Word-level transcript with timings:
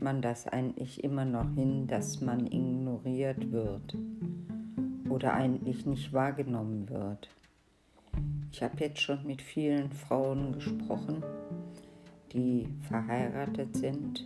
man 0.00 0.22
das 0.22 0.46
eigentlich 0.46 1.02
immer 1.02 1.24
noch 1.24 1.52
hin, 1.54 1.86
dass 1.86 2.20
man 2.20 2.46
ignoriert 2.46 3.50
wird 3.50 3.96
oder 5.08 5.34
eigentlich 5.34 5.86
nicht 5.86 6.12
wahrgenommen 6.12 6.88
wird? 6.88 7.28
Ich 8.52 8.62
habe 8.62 8.76
jetzt 8.78 9.00
schon 9.00 9.26
mit 9.26 9.42
vielen 9.42 9.90
Frauen 9.90 10.52
gesprochen, 10.52 11.24
die 12.32 12.68
verheiratet 12.88 13.76
sind 13.76 14.24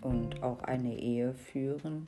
und 0.00 0.42
auch 0.42 0.62
eine 0.64 0.98
Ehe 0.98 1.34
führen, 1.34 2.06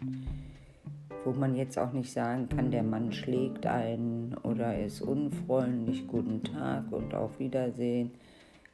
wo 1.24 1.30
man 1.30 1.54
jetzt 1.54 1.78
auch 1.78 1.92
nicht 1.92 2.10
sagen 2.10 2.48
kann, 2.48 2.72
der 2.72 2.82
Mann 2.82 3.12
schlägt 3.12 3.66
einen 3.66 4.34
oder 4.42 4.76
ist 4.78 5.02
unfreundlich, 5.02 6.08
guten 6.08 6.42
Tag 6.42 6.90
und 6.90 7.14
auf 7.14 7.38
Wiedersehen, 7.38 8.10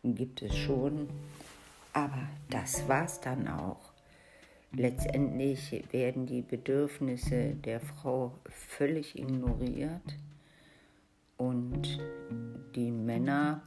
gibt 0.03 0.41
es 0.41 0.57
schon. 0.57 1.09
Aber 1.97 2.29
das 2.51 2.87
war's 2.89 3.23
dann 3.23 3.49
auch. 3.49 3.95
Letztendlich 4.71 5.83
werden 5.93 6.27
die 6.27 6.43
Bedürfnisse 6.43 7.55
der 7.55 7.81
Frau 7.81 8.35
völlig 8.51 9.19
ignoriert 9.19 10.19
und 11.39 11.99
die 12.75 12.91
Männer 12.91 13.63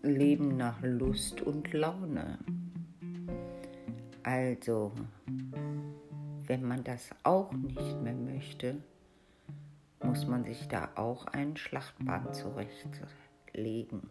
leben 0.00 0.56
nach 0.56 0.80
Lust 0.80 1.42
und 1.42 1.70
Laune. 1.74 2.38
Also, 4.22 4.92
wenn 6.46 6.62
man 6.62 6.82
das 6.82 7.10
auch 7.24 7.52
nicht 7.52 8.00
mehr 8.00 8.14
möchte, 8.14 8.76
muss 10.02 10.26
man 10.26 10.44
sich 10.44 10.66
da 10.68 10.88
auch 10.94 11.26
einen 11.26 11.58
Schlachtbahn 11.58 12.32
zurechtlegen, 12.32 14.08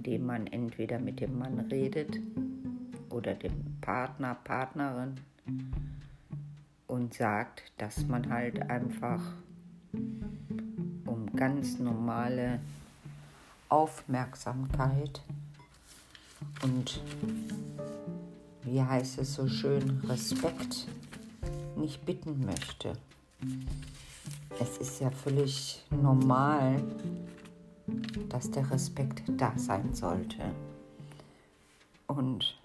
indem 0.00 0.24
man 0.24 0.46
entweder 0.46 0.98
mit 0.98 1.20
dem 1.20 1.38
Mann 1.38 1.60
redet 1.70 2.18
oder 3.10 3.34
dem 3.34 3.76
Partner, 3.82 4.34
Partnerin 4.34 5.16
und 6.86 7.12
sagt, 7.12 7.70
dass 7.76 8.06
man 8.06 8.30
halt 8.30 8.62
einfach 8.70 9.20
um 9.92 11.26
ganz 11.36 11.78
normale 11.78 12.60
Aufmerksamkeit 13.68 15.20
und 16.62 17.02
wie 18.62 18.82
heißt 18.82 19.18
es 19.18 19.34
so 19.34 19.48
schön, 19.48 20.00
Respekt 20.08 20.88
nicht 21.76 22.06
bitten 22.06 22.46
möchte. 22.46 22.94
Es 24.58 24.78
ist 24.78 25.00
ja 25.00 25.10
völlig 25.10 25.84
normal, 25.90 26.82
dass 28.28 28.50
der 28.50 28.70
Respekt 28.70 29.22
da 29.36 29.52
sein 29.56 29.94
sollte. 29.94 30.54
Und 32.06 32.60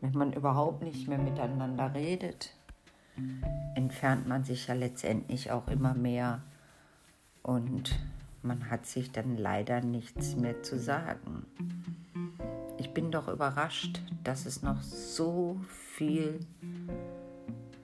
wenn 0.00 0.12
man 0.12 0.32
überhaupt 0.32 0.82
nicht 0.82 1.08
mehr 1.08 1.18
miteinander 1.18 1.94
redet, 1.94 2.54
entfernt 3.74 4.26
man 4.26 4.44
sich 4.44 4.66
ja 4.66 4.74
letztendlich 4.74 5.50
auch 5.50 5.68
immer 5.68 5.94
mehr 5.94 6.42
und 7.42 7.98
man 8.42 8.70
hat 8.70 8.86
sich 8.86 9.12
dann 9.12 9.36
leider 9.36 9.80
nichts 9.82 10.36
mehr 10.36 10.62
zu 10.62 10.78
sagen. 10.78 11.44
Ich 12.78 12.94
bin 12.94 13.10
doch 13.10 13.28
überrascht, 13.28 14.00
dass 14.24 14.46
es 14.46 14.62
noch 14.62 14.82
so 14.82 15.60
viel 15.68 16.40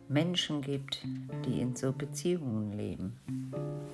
Menschen 0.08 0.62
gibt, 0.62 1.04
die 1.44 1.60
in 1.60 1.76
so 1.76 1.92
Beziehungen 1.92 2.72
leben. 2.72 3.85